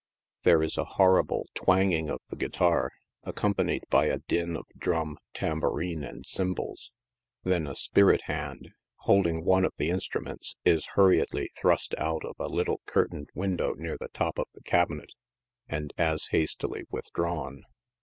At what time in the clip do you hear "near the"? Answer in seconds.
13.75-14.09